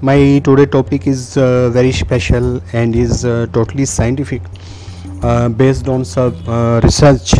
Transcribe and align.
My 0.00 0.38
today 0.44 0.66
topic 0.66 1.08
is 1.08 1.36
uh, 1.36 1.70
very 1.70 1.90
special 1.90 2.62
and 2.72 2.94
is 2.94 3.24
uh, 3.24 3.48
totally 3.52 3.84
scientific, 3.84 4.42
uh, 5.24 5.48
based 5.48 5.88
on 5.88 6.04
some 6.04 6.36
uh, 6.46 6.80
research. 6.84 7.32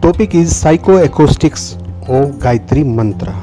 Topic 0.00 0.36
is 0.36 0.54
psychoacoustics 0.54 1.74
of 2.02 2.36
Gayatri 2.36 2.86
Mantra. 2.86 3.34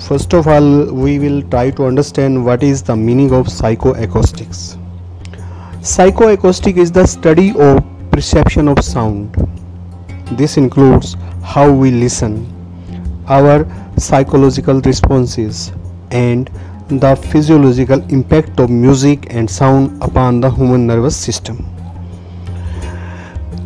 First 0.00 0.32
of 0.32 0.48
all, 0.48 0.90
we 0.90 1.18
will 1.18 1.42
try 1.50 1.70
to 1.72 1.84
understand 1.84 2.42
what 2.42 2.62
is 2.62 2.82
the 2.82 2.96
meaning 2.96 3.34
of 3.34 3.48
psychoacoustics. 3.48 4.78
Psychoacoustic 5.82 6.78
is 6.78 6.90
the 6.90 7.04
study 7.04 7.52
of 7.58 7.84
perception 8.10 8.66
of 8.66 8.82
sound. 8.82 9.36
This 10.38 10.56
includes 10.56 11.18
how 11.42 11.70
we 11.70 11.90
listen, 11.90 12.46
our 13.28 13.66
psychological 13.98 14.80
responses, 14.80 15.70
and 16.10 16.50
the 16.88 17.14
physiological 17.16 18.02
impact 18.10 18.58
of 18.58 18.70
music 18.70 19.26
and 19.34 19.50
sound 19.50 20.02
upon 20.02 20.40
the 20.40 20.50
human 20.50 20.86
nervous 20.86 21.14
system. 21.14 21.58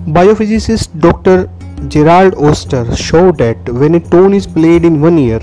Biophysicist 0.09 0.99
Dr. 1.01 1.49
Gerald 1.87 2.35
Oster 2.35 2.97
showed 2.97 3.39
that 3.39 3.69
when 3.69 3.95
a 3.95 4.01
tone 4.01 4.35
is 4.35 4.47
played 4.47 4.85
in 4.85 5.01
one 5.01 5.19
ear 5.19 5.41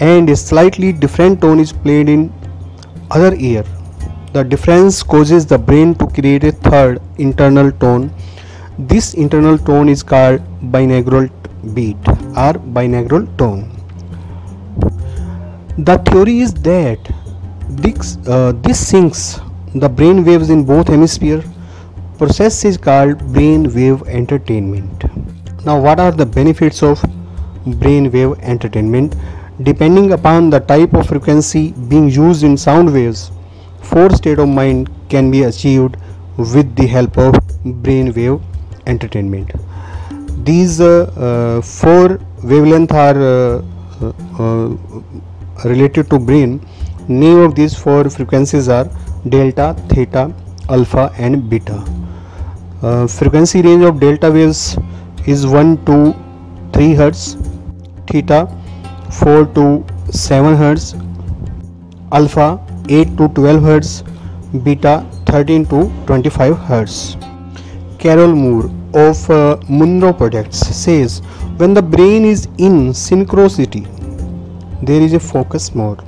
and 0.00 0.28
a 0.28 0.34
slightly 0.34 0.92
different 0.92 1.40
tone 1.40 1.60
is 1.60 1.72
played 1.72 2.08
in 2.08 2.32
other 3.12 3.36
ear, 3.36 3.64
the 4.32 4.42
difference 4.42 5.02
causes 5.04 5.46
the 5.46 5.58
brain 5.58 5.94
to 5.94 6.06
create 6.08 6.42
a 6.42 6.50
third 6.50 7.00
internal 7.18 7.70
tone. 7.70 8.12
This 8.78 9.14
internal 9.14 9.58
tone 9.58 9.88
is 9.88 10.02
called 10.02 10.40
binaural 10.72 11.30
beat 11.72 11.98
or 12.08 12.54
binaural 12.54 13.36
tone. 13.38 13.79
The 15.78 15.98
theory 15.98 16.40
is 16.40 16.52
that 16.54 16.98
this, 17.68 18.16
uh, 18.26 18.52
this 18.62 18.92
syncs 18.92 19.40
the 19.74 19.88
brain 19.88 20.24
waves 20.24 20.50
in 20.50 20.64
both 20.64 20.88
hemispheres. 20.88 21.44
Process 22.18 22.64
is 22.64 22.76
called 22.76 23.18
brain 23.32 23.72
wave 23.72 24.02
entertainment. 24.08 25.04
Now, 25.64 25.80
what 25.80 26.00
are 26.00 26.10
the 26.10 26.26
benefits 26.26 26.82
of 26.82 27.00
brain 27.78 28.10
wave 28.10 28.38
entertainment? 28.40 29.14
Depending 29.62 30.12
upon 30.12 30.50
the 30.50 30.58
type 30.58 30.92
of 30.92 31.06
frequency 31.06 31.70
being 31.88 32.08
used 32.08 32.42
in 32.42 32.56
sound 32.56 32.92
waves, 32.92 33.30
four 33.80 34.10
state 34.10 34.40
of 34.40 34.48
mind 34.48 34.90
can 35.08 35.30
be 35.30 35.44
achieved 35.44 35.96
with 36.36 36.74
the 36.74 36.86
help 36.86 37.16
of 37.16 37.34
brain 37.64 38.12
wave 38.12 38.40
entertainment. 38.86 39.52
These 40.44 40.80
uh, 40.80 41.02
uh, 41.16 41.62
four 41.62 42.18
wavelength 42.42 42.92
are 42.92 43.18
uh, 43.20 43.62
uh, 44.02 44.12
uh, 44.38 44.76
related 45.64 46.10
to 46.10 46.18
brain. 46.18 46.60
Name 47.08 47.38
of 47.38 47.54
these 47.54 47.74
four 47.74 48.08
frequencies 48.08 48.68
are 48.68 48.88
delta, 49.28 49.74
theta, 49.88 50.32
alpha, 50.68 51.12
and 51.18 51.48
beta. 51.50 51.84
Uh, 52.82 53.06
frequency 53.06 53.62
range 53.62 53.84
of 53.84 54.00
delta 54.00 54.30
waves 54.30 54.78
is 55.26 55.46
1 55.46 55.84
to 55.84 56.14
3 56.72 56.94
hertz, 56.94 57.36
theta 58.06 58.48
4 59.12 59.46
to 59.56 59.84
7 60.10 60.56
hertz, 60.56 60.94
alpha 62.12 62.58
8 62.88 63.16
to 63.18 63.28
12 63.28 63.62
hertz, 63.62 64.02
beta 64.64 65.06
13 65.26 65.66
to 65.66 65.92
25 66.06 66.56
hertz. 66.58 67.16
Carol 67.98 68.34
Moore 68.34 68.70
of 68.94 69.30
uh, 69.30 69.58
Monroe 69.68 70.12
Projects 70.12 70.58
says 70.58 71.20
when 71.58 71.74
the 71.74 71.82
brain 71.82 72.24
is 72.24 72.46
in 72.56 72.92
synchronicity, 72.92 73.99
there 74.82 75.00
is 75.00 75.12
a 75.12 75.20
focus 75.20 75.74
mode. 75.74 76.00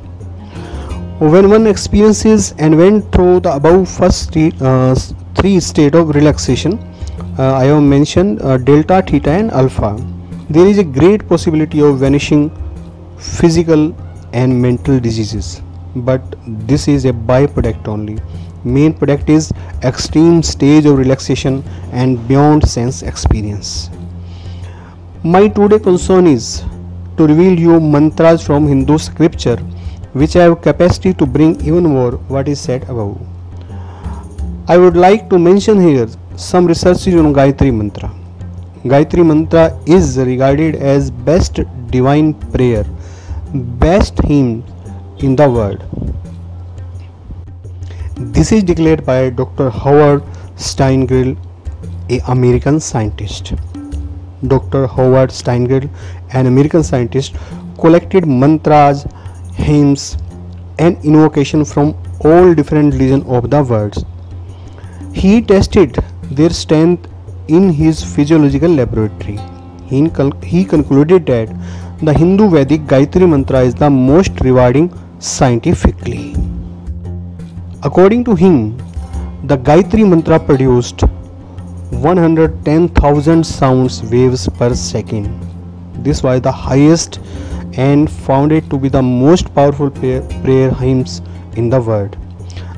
When 1.19 1.48
one 1.51 1.67
experiences 1.67 2.55
and 2.59 2.77
went 2.77 3.12
through 3.12 3.41
the 3.41 3.55
above 3.55 3.89
first 3.89 4.33
three, 4.33 4.53
uh, 4.61 4.95
three 5.34 5.61
state 5.61 5.95
of 5.95 6.15
relaxation, 6.15 6.78
uh, 7.39 7.55
I 7.55 7.65
have 7.65 7.83
mentioned 7.83 8.43
uh, 8.43 8.59
delta, 8.59 9.03
theta, 9.06 9.31
and 9.31 9.50
alpha. 9.50 9.97
There 10.50 10.66
is 10.66 10.78
a 10.78 10.84
great 10.84 11.28
possibility 11.28 11.81
of 11.81 11.99
vanishing 11.99 12.50
physical 13.19 13.97
and 14.33 14.60
mental 14.60 14.99
diseases, 14.99 15.62
but 15.94 16.22
this 16.47 16.89
is 16.89 17.04
a 17.04 17.12
byproduct 17.12 17.87
only. 17.89 18.19
Main 18.65 18.94
product 18.94 19.28
is 19.28 19.53
extreme 19.83 20.43
stage 20.43 20.87
of 20.87 20.99
relaxation 20.99 21.62
and 21.93 22.27
beyond 22.27 22.69
sense 22.69 23.03
experience. 23.03 23.91
My 25.22 25.49
today 25.49 25.78
concern 25.78 26.27
is 26.27 26.65
to 27.17 27.27
reveal 27.27 27.59
you 27.59 27.81
mantras 27.81 28.45
from 28.47 28.67
Hindu 28.67 28.99
scripture 28.99 29.59
which 30.12 30.34
have 30.34 30.61
capacity 30.62 31.15
to 31.15 31.27
bring 31.27 31.61
even 31.67 31.84
more 31.84 32.12
what 32.28 32.49
is 32.49 32.61
said 32.61 32.83
above. 32.84 33.19
I 34.69 34.77
would 34.78 34.97
like 34.97 35.28
to 35.31 35.39
mention 35.39 35.81
here 35.81 36.09
some 36.37 36.67
researches 36.67 37.15
on 37.15 37.33
Gayatri 37.34 37.75
Mantra. 37.75 38.11
Gayatri 38.84 39.25
Mantra 39.27 39.78
is 39.87 40.19
regarded 40.19 40.77
as 40.77 41.11
best 41.11 41.61
divine 41.91 42.34
prayer, 42.34 42.84
best 43.55 44.19
hymn 44.25 44.65
in 45.19 45.37
the 45.37 45.49
world. 45.49 45.84
This 48.17 48.53
is 48.53 48.62
declared 48.62 49.05
by 49.05 49.31
Dr. 49.31 49.71
Howard 49.71 50.22
Steingrill, 50.56 51.37
a 52.11 52.21
American 52.28 52.81
scientist. 52.81 53.55
Dr. 54.47 54.86
Howard 54.86 55.30
Steingeril, 55.30 55.88
an 56.32 56.47
American 56.47 56.82
scientist, 56.82 57.36
collected 57.78 58.26
mantras, 58.26 59.06
hymns, 59.54 60.16
and 60.78 60.97
invocation 61.04 61.64
from 61.64 61.94
all 62.20 62.54
different 62.54 62.94
religions 62.94 63.25
of 63.26 63.50
the 63.50 63.62
world. 63.62 64.04
He 65.14 65.42
tested 65.42 65.98
their 66.30 66.50
strength 66.50 67.08
in 67.48 67.70
his 67.70 68.03
physiological 68.03 68.70
laboratory. 68.70 69.38
He 69.86 70.64
concluded 70.64 71.26
that 71.26 71.54
the 72.00 72.12
Hindu 72.12 72.48
Vedic 72.48 72.82
Gayatri 72.82 73.28
Mantra 73.28 73.60
is 73.60 73.74
the 73.74 73.91
most 73.91 74.41
rewarding 74.41 74.92
scientifically. 75.19 76.34
According 77.82 78.24
to 78.24 78.34
him, 78.34 78.78
the 79.44 79.59
Gayatri 79.59 80.09
Mantra 80.09 80.41
produced 80.41 81.04
110,000 81.92 83.44
sounds 83.44 84.03
waves 84.04 84.48
per 84.48 84.75
second. 84.75 85.28
This 86.03 86.22
was 86.22 86.41
the 86.41 86.50
highest 86.50 87.20
and 87.75 88.10
found 88.10 88.50
it 88.50 88.69
to 88.70 88.78
be 88.78 88.88
the 88.88 89.03
most 89.03 89.54
powerful 89.54 89.91
prayer, 89.91 90.70
hymns 90.70 91.20
in 91.56 91.69
the 91.69 91.80
world. 91.80 92.16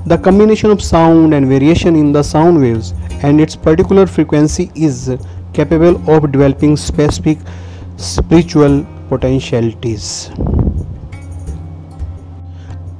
The 0.06 0.18
combination 0.18 0.70
of 0.70 0.82
sound 0.82 1.32
and 1.32 1.46
variation 1.46 1.96
in 1.96 2.12
the 2.12 2.22
sound 2.22 2.60
waves 2.60 2.92
and 3.22 3.40
its 3.40 3.56
particular 3.56 4.06
frequency 4.06 4.70
is 4.74 5.16
capable 5.52 5.96
of 6.10 6.30
developing 6.32 6.76
specific 6.76 7.38
spiritual 7.96 8.84
potentialities. 9.08 10.30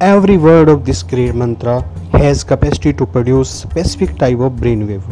Every 0.01 0.39
word 0.39 0.69
of 0.69 0.85
this 0.85 1.03
great 1.03 1.35
mantra 1.35 1.83
has 2.13 2.45
capacity 2.45 2.93
to 2.93 3.05
produce 3.05 3.51
specific 3.51 4.17
type 4.17 4.39
of 4.39 4.53
brainwave 4.53 5.03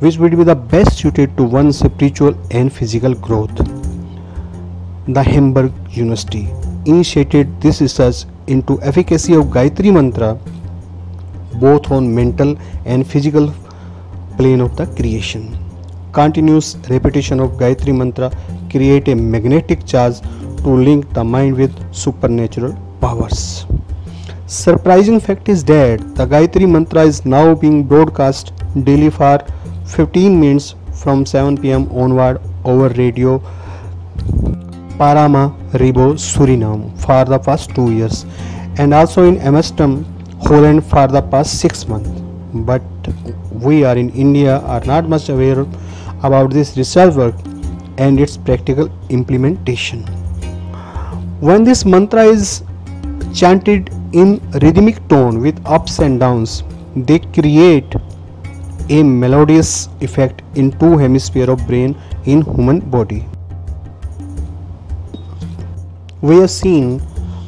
which 0.00 0.18
would 0.18 0.36
be 0.36 0.44
the 0.44 0.54
best 0.54 0.98
suited 0.98 1.36
to 1.36 1.44
one's 1.44 1.78
spiritual 1.78 2.34
and 2.50 2.72
physical 2.72 3.14
growth. 3.14 3.56
The 5.06 5.22
Hamburg 5.22 5.72
University 5.90 6.48
initiated 6.84 7.60
this 7.60 7.80
research 7.80 8.24
into 8.46 8.80
efficacy 8.82 9.34
of 9.34 9.46
Gayatri 9.46 9.92
Mantra 9.92 10.38
both 11.54 11.90
on 11.90 12.14
mental 12.14 12.56
and 12.84 13.06
physical 13.06 13.52
plane 14.36 14.60
of 14.60 14.76
the 14.76 14.86
creation. 14.86 15.56
Continuous 16.12 16.76
repetition 16.90 17.40
of 17.40 17.52
Gayatri 17.52 17.96
Mantra 17.96 18.30
create 18.70 19.08
a 19.08 19.14
magnetic 19.14 19.86
charge 19.86 20.20
to 20.62 20.68
link 20.68 21.12
the 21.12 21.24
mind 21.24 21.56
with 21.56 21.72
supernatural 21.94 22.76
powers. 23.00 23.66
Surprising 24.46 25.20
fact 25.20 25.48
is 25.48 25.64
that 25.64 25.98
the 26.14 26.26
Gayatri 26.26 26.68
Mantra 26.68 27.02
is 27.02 27.24
now 27.24 27.54
being 27.54 27.82
broadcast 27.82 28.52
daily 28.84 29.10
for 29.10 29.38
15 29.86 30.40
minutes 30.40 30.74
from 30.92 31.26
7 31.26 31.58
pm 31.58 31.86
onward 31.92 32.40
over 32.64 32.88
radio 33.00 33.38
Parama 34.98 35.54
Ribo 35.72 36.14
Suriname 36.14 36.98
for 36.98 37.24
the 37.24 37.38
past 37.38 37.74
2 37.74 37.92
years 37.92 38.24
and 38.78 38.94
also 38.94 39.24
in 39.24 39.36
Amsterdam 39.38 40.04
Holland 40.40 40.84
for 40.84 41.06
the 41.06 41.20
past 41.20 41.60
6 41.60 41.88
months. 41.88 42.10
But 42.54 42.82
we 43.50 43.84
are 43.84 43.96
in 43.96 44.10
India 44.10 44.60
are 44.60 44.84
not 44.84 45.08
much 45.08 45.28
aware 45.28 45.66
about 46.22 46.50
this 46.50 46.76
research 46.76 47.14
work 47.14 47.34
and 47.98 48.18
its 48.18 48.36
practical 48.36 48.90
implementation. 49.10 50.02
When 51.40 51.64
this 51.64 51.84
mantra 51.84 52.24
is 52.24 52.62
chanted 53.34 53.90
in 54.12 54.40
rhythmic 54.62 55.06
tone 55.08 55.40
with 55.40 55.60
ups 55.66 55.98
and 55.98 56.18
downs 56.18 56.62
they 56.96 57.18
create 57.18 57.94
a 58.88 59.02
melodious 59.02 59.88
effect 60.00 60.42
in 60.54 60.70
two 60.78 60.96
hemisphere 60.98 61.50
of 61.50 61.66
brain 61.66 61.96
in 62.24 62.42
human 62.42 62.80
body 62.80 63.26
we 66.20 66.36
have 66.36 66.50
seen 66.50 67.00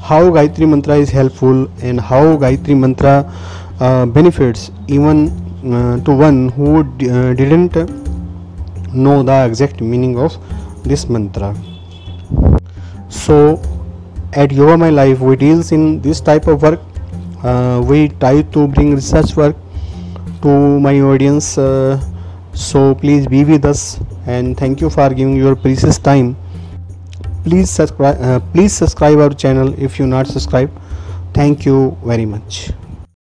how 0.03 0.23
Gayatri 0.31 0.69
Mantra 0.69 0.97
is 0.97 1.11
helpful 1.11 1.69
and 1.83 2.01
how 2.01 2.37
Gayatri 2.37 2.79
Mantra 2.79 3.33
uh, 3.81 4.07
benefits 4.07 4.71
even 4.87 5.29
uh, 5.73 5.99
to 6.05 6.13
one 6.13 6.49
who 6.51 6.85
d- 6.99 7.11
uh, 7.11 7.35
didn't 7.35 7.75
know 8.95 9.23
the 9.23 9.45
exact 9.47 9.81
meaning 9.81 10.19
of 10.19 10.37
this 10.85 11.09
mantra. 11.09 11.55
So, 13.09 13.61
at 14.33 14.53
Yoga 14.53 14.77
My 14.77 14.91
Life, 14.91 15.21
we 15.21 15.37
deals 15.37 15.73
in 15.73 16.01
this 16.01 16.21
type 16.21 16.47
of 16.47 16.63
work. 16.63 16.81
Uh, 17.43 17.83
we 17.85 18.09
try 18.09 18.43
to 18.43 18.69
bring 18.69 18.95
research 18.95 19.37
work 19.37 19.57
to 20.47 20.81
my 20.81 21.01
audience. 21.01 21.59
Uh, 21.59 22.01
so 22.55 22.95
please 22.95 23.27
be 23.27 23.45
with 23.45 23.65
us 23.65 24.01
and 24.27 24.57
thank 24.57 24.81
you 24.81 24.89
for 24.89 25.09
giving 25.11 25.37
your 25.37 25.57
precious 25.57 25.99
time. 25.99 26.37
Please 27.45 27.71
subscribe. 27.71 28.17
Uh, 28.21 28.41
please 28.55 28.73
subscribe 28.73 29.19
our 29.19 29.35
channel 29.45 29.75
if 29.89 29.99
you 29.99 30.07
not 30.07 30.27
subscribe. 30.27 30.71
Thank 31.35 31.67
you 31.67 31.97
very 32.03 32.27
much. 32.27 32.71